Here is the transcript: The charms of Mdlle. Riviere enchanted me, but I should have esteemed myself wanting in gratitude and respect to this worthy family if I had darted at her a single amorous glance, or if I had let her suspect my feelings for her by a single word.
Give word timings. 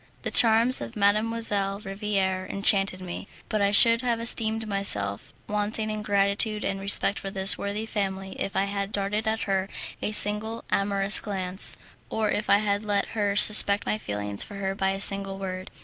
The 0.23 0.31
charms 0.31 0.81
of 0.81 0.93
Mdlle. 0.93 1.85
Riviere 1.85 2.47
enchanted 2.49 3.01
me, 3.01 3.27
but 3.49 3.61
I 3.61 3.69
should 3.69 4.01
have 4.01 4.19
esteemed 4.19 4.67
myself 4.67 5.31
wanting 5.47 5.91
in 5.91 6.01
gratitude 6.01 6.63
and 6.63 6.81
respect 6.81 7.21
to 7.21 7.29
this 7.29 7.55
worthy 7.55 7.85
family 7.85 8.35
if 8.41 8.55
I 8.55 8.63
had 8.65 8.91
darted 8.91 9.27
at 9.27 9.43
her 9.43 9.69
a 10.01 10.11
single 10.11 10.63
amorous 10.71 11.19
glance, 11.19 11.77
or 12.09 12.31
if 12.31 12.49
I 12.49 12.57
had 12.57 12.83
let 12.83 13.09
her 13.09 13.35
suspect 13.35 13.85
my 13.85 13.99
feelings 13.99 14.41
for 14.41 14.55
her 14.55 14.73
by 14.73 14.89
a 14.89 14.99
single 14.99 15.37
word. 15.37 15.69